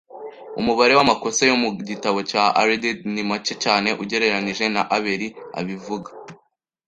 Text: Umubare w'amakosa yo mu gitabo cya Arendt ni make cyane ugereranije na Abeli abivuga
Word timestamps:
Umubare 0.59 0.93
w'amakosa 0.95 1.41
yo 1.49 1.55
mu 1.61 1.69
gitabo 1.89 2.19
cya 2.29 2.43
Arendt 2.61 2.97
ni 3.13 3.23
make 3.29 3.53
cyane 3.63 3.89
ugereranije 4.03 4.65
na 4.75 4.81
Abeli 4.95 5.27
abivuga 5.59 6.09